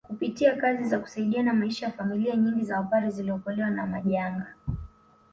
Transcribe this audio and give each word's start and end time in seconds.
Kupitia 0.07 0.55
kazi 0.55 0.83
za 0.83 0.99
kusaidiana 0.99 1.53
maisha 1.53 1.85
ya 1.85 1.91
familia 1.91 2.35
nyingi 2.35 2.63
za 2.63 2.77
Wapare 2.77 3.09
ziliokolewa 3.09 3.69
na 3.69 3.85
majanga 3.87 4.53